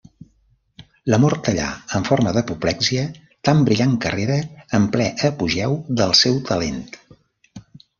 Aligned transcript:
La 1.13 1.19
mort 1.25 1.43
tallà 1.47 1.67
en 1.99 2.07
forma 2.07 2.33
d'apoplexia, 2.39 3.05
tan 3.51 3.63
brillant 3.71 3.97
carrera 4.09 4.41
en 4.81 4.91
ple 4.99 5.11
apogeu 5.33 5.81
del 6.03 6.21
seu 6.27 6.47
talent. 6.53 6.87